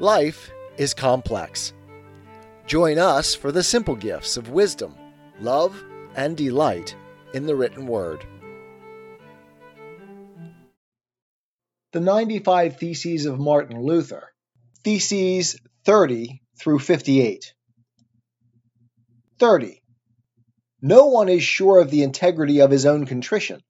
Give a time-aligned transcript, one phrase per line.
[0.00, 1.72] Life is complex.
[2.68, 4.94] Join us for the simple gifts of wisdom,
[5.40, 5.82] love,
[6.14, 6.94] and delight
[7.34, 8.24] in the written word.
[11.92, 14.28] The 95 Theses of Martin Luther,
[14.84, 17.52] Theses 30 through 58.
[19.40, 19.82] 30.
[20.80, 23.60] No one is sure of the integrity of his own contrition,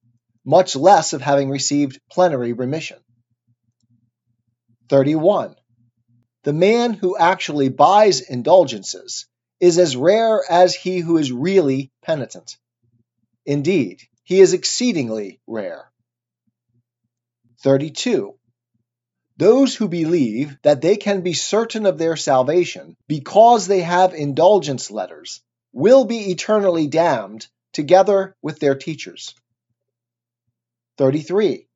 [0.45, 2.99] much less of having received plenary remission.
[4.91, 5.55] 31.
[6.49, 9.27] The man who actually buys indulgences
[9.61, 12.57] is as rare as he who is really penitent.
[13.45, 15.93] Indeed, he is exceedingly rare.
[17.61, 18.35] 32.
[19.37, 24.91] Those who believe that they can be certain of their salvation because they have indulgence
[24.91, 25.43] letters
[25.75, 29.35] will be eternally damned together with their teachers.
[30.97, 31.68] 33.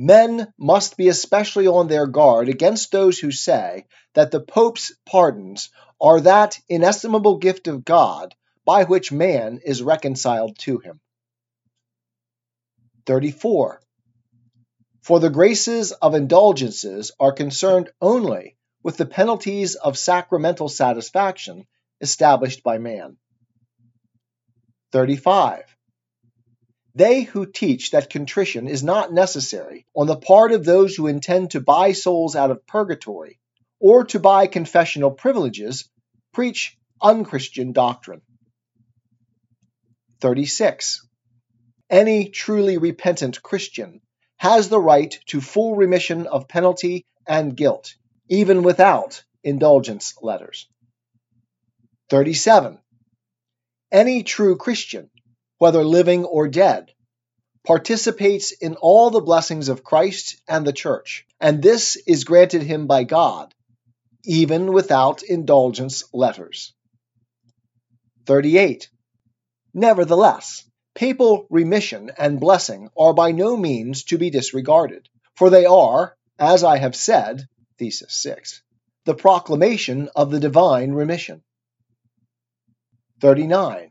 [0.00, 3.84] Men must be especially on their guard against those who say
[4.14, 10.56] that the Pope's pardons are that inestimable gift of God by which man is reconciled
[10.60, 11.00] to him.
[13.06, 13.80] 34.
[15.02, 21.66] For the graces of indulgences are concerned only with the penalties of sacramental satisfaction
[22.00, 23.16] established by man.
[24.92, 25.64] 35.
[26.98, 31.52] They who teach that contrition is not necessary on the part of those who intend
[31.52, 33.38] to buy souls out of purgatory
[33.78, 35.88] or to buy confessional privileges
[36.32, 38.22] preach unchristian doctrine.
[40.20, 41.06] 36.
[41.88, 44.00] Any truly repentant Christian
[44.36, 47.94] has the right to full remission of penalty and guilt,
[48.28, 50.68] even without indulgence letters.
[52.10, 52.80] 37.
[53.92, 55.10] Any true Christian
[55.58, 56.92] whether living or dead,
[57.66, 62.86] participates in all the blessings of Christ and the Church, and this is granted him
[62.86, 63.54] by God,
[64.24, 66.72] even without indulgence letters.
[68.26, 68.88] 38.
[69.74, 70.64] Nevertheless,
[70.94, 76.64] papal remission and blessing are by no means to be disregarded, for they are, as
[76.64, 77.46] I have said,
[77.78, 78.62] Thesis 6,
[79.04, 81.42] the proclamation of the divine remission.
[83.20, 83.90] 39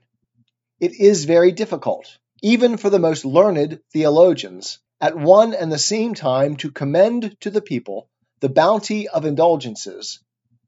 [0.80, 6.14] it is very difficult, even for the most learned theologians, at one and the same
[6.14, 10.20] time to commend to the people the bounty of indulgences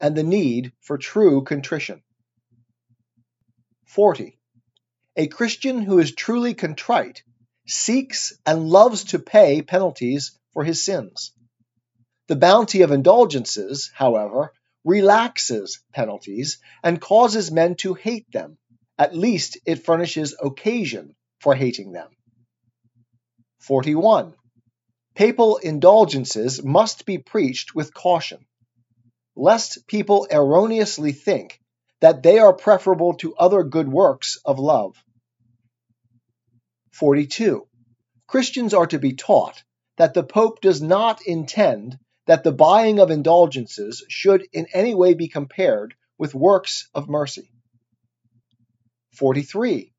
[0.01, 2.01] and the need for true contrition.
[3.85, 4.37] 40.
[5.15, 7.23] A Christian who is truly contrite
[7.67, 11.33] seeks and loves to pay penalties for his sins.
[12.27, 14.53] The bounty of indulgences, however,
[14.83, 18.57] relaxes penalties and causes men to hate them
[18.99, 22.09] at least it furnishes occasion for hating them.
[23.61, 24.33] 41.
[25.15, 28.45] Papal indulgences must be preached with caution,
[29.35, 31.59] lest people erroneously think
[32.01, 34.95] that they are preferable to other good works of love.
[36.91, 37.65] 42.
[38.27, 39.63] Christians are to be taught
[39.97, 45.13] that the Pope does not intend that the buying of indulgences should in any way
[45.13, 47.49] be compared with works of mercy.
[49.13, 49.93] 43.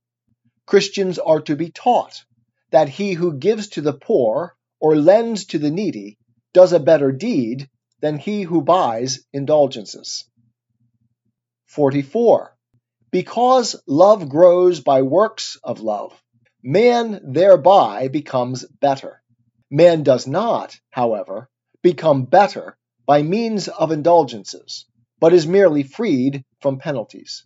[0.67, 2.25] Christians are to be taught
[2.71, 6.19] that he who gives to the poor or lends to the needy
[6.53, 7.69] does a better deed
[8.01, 10.25] than he who buys indulgences.
[11.67, 12.57] 44.
[13.11, 16.13] Because love grows by works of love,
[16.63, 19.23] man thereby becomes better.
[19.71, 21.49] Man does not, however,
[21.83, 24.87] become better by means of indulgences,
[25.19, 27.45] but is merely freed from penalties.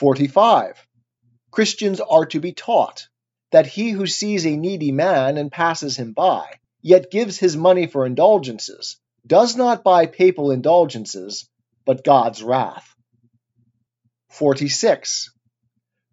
[0.00, 0.86] 45.
[1.50, 3.08] Christians are to be taught
[3.52, 7.86] that he who sees a needy man and passes him by, yet gives his money
[7.86, 8.96] for indulgences,
[9.26, 11.50] does not buy papal indulgences,
[11.84, 12.96] but God's wrath.
[14.30, 15.34] 46.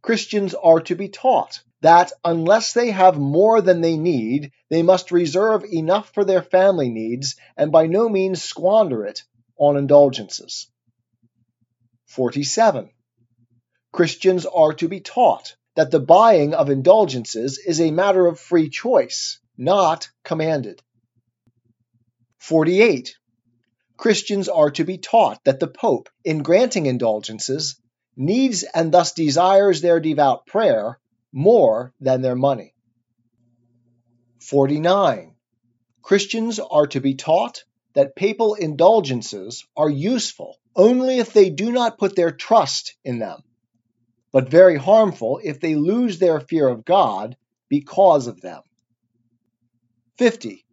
[0.01, 5.11] Christians are to be taught that unless they have more than they need, they must
[5.11, 9.23] reserve enough for their family needs and by no means squander it
[9.57, 10.69] on indulgences.
[12.07, 12.89] 47.
[13.97, 18.69] Christians are to be taught that the buying of indulgences is a matter of free
[18.69, 20.83] choice, not commanded.
[22.37, 23.15] 48.
[23.97, 27.81] Christians are to be taught that the Pope, in granting indulgences,
[28.15, 30.99] needs and thus desires their devout prayer
[31.33, 32.75] more than their money.
[34.41, 35.33] 49.
[36.03, 41.97] Christians are to be taught that papal indulgences are useful only if they do not
[41.97, 43.41] put their trust in them
[44.37, 47.35] but very harmful if they lose their fear of God
[47.69, 48.61] because of them.
[50.19, 50.63] 50.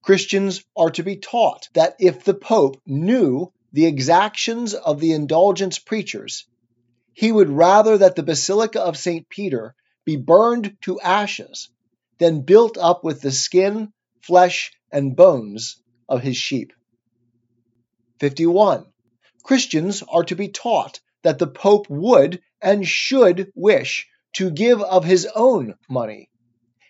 [0.00, 5.80] Christians are to be taught that if the Pope knew the exactions of the indulgence
[5.80, 6.46] preachers,
[7.12, 9.28] he would rather that the Basilica of St.
[9.28, 9.74] Peter
[10.04, 11.68] be burned to ashes
[12.18, 16.72] than built up with the skin, flesh, and bones of his sheep.
[18.20, 18.86] 51.
[19.42, 25.04] Christians are to be taught that the Pope would and should wish to give of
[25.04, 26.30] his own money,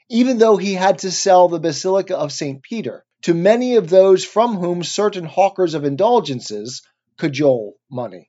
[0.09, 2.63] even though he had to sell the Basilica of St.
[2.63, 6.83] Peter to many of those from whom certain hawkers of indulgences
[7.19, 8.29] cajole money.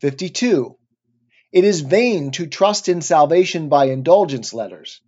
[0.00, 0.76] 52.
[1.52, 5.00] It is vain to trust in salvation by indulgence letters,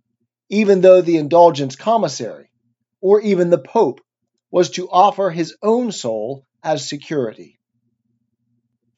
[0.49, 2.51] even though the indulgence commissary,
[2.99, 4.01] or even the Pope,
[4.49, 7.59] was to offer his own soul as security.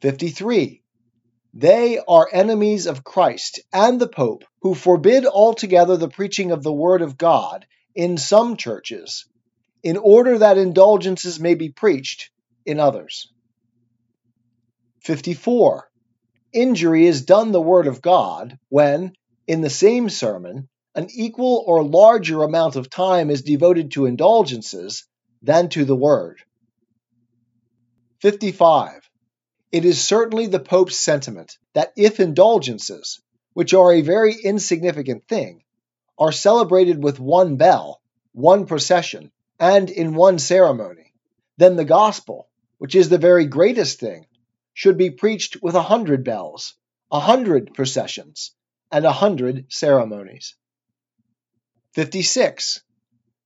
[0.02, 0.83] 53.
[1.54, 6.74] They are enemies of Christ and the Pope, who forbid altogether the preaching of the
[6.74, 9.26] Word of God in some churches,
[9.84, 12.32] in order that indulgences may be preached
[12.66, 13.32] in others.
[15.02, 15.90] 54.
[16.54, 19.14] Injury is done the Word of God when,
[19.46, 25.06] in the same sermon, an equal or larger amount of time is devoted to indulgences
[25.44, 26.40] than to the Word.
[28.22, 29.08] 55.
[29.74, 33.20] It is certainly the Pope's sentiment that if indulgences,
[33.54, 35.64] which are a very insignificant thing,
[36.16, 38.00] are celebrated with one bell,
[38.34, 41.12] one procession, and in one ceremony,
[41.58, 42.48] then the gospel,
[42.78, 44.28] which is the very greatest thing,
[44.76, 46.76] should be preached with a hundred bells,
[47.12, 48.52] a hundred processions,
[48.92, 50.56] and a hundred ceremonies.
[51.94, 52.84] 56.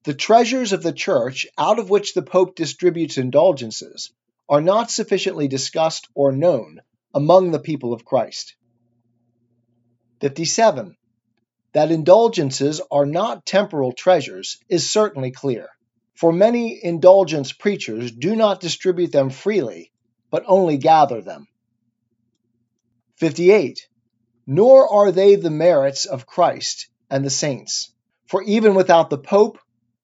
[0.04, 4.12] The treasures of the Church out of which the Pope distributes indulgences
[4.50, 6.82] are not sufficiently discussed or known
[7.14, 8.56] among the people of Christ.
[10.22, 10.96] 57.
[11.74, 15.70] That indulgences are not temporal treasures is certainly clear,
[16.16, 19.92] for many indulgence preachers do not distribute them freely,
[20.32, 21.48] but only gather them.
[23.18, 23.88] 58.
[24.48, 27.94] Nor are they the merits of Christ and the saints,
[28.28, 29.60] for even without the Pope,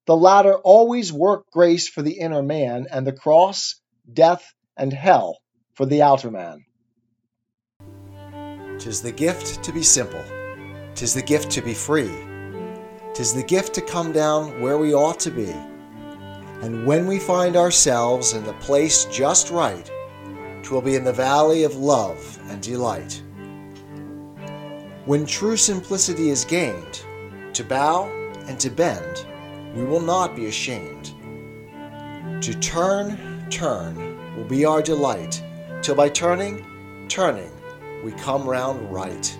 [0.06, 3.80] the latter always work grace for the inner man, and the cross,
[4.12, 5.38] death, and hell
[5.72, 6.64] for the outer man.
[8.78, 10.22] Tis the gift to be simple,
[10.94, 12.12] tis the gift to be free,
[13.14, 15.50] tis the gift to come down where we ought to be.
[16.62, 19.90] And when we find ourselves in the place just right,
[20.62, 23.22] 'twill be in the valley of love and delight.
[25.04, 27.04] When true simplicity is gained,
[27.52, 28.08] to bow
[28.46, 29.26] and to bend,
[29.74, 31.12] we will not be ashamed.
[32.42, 35.40] To turn, turn will be our delight,
[35.80, 37.52] till by turning, turning,
[38.02, 39.38] we come round right.